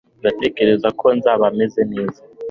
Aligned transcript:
ndatekereza 0.19 0.87
ko 0.99 1.05
nzaba 1.17 1.45
meze 1.57 1.81
neza 1.93 2.21